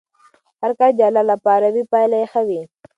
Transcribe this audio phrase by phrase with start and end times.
[0.61, 2.61] هر کار چې د الله لپاره وي پایله یې ښه وي.